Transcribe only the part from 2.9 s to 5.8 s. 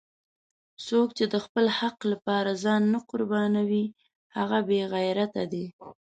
نه قربانوي هغه بېغیرته دی!